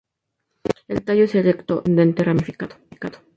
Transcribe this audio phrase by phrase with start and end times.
[0.87, 2.75] El tallo es erecto o ascendente, ramificado.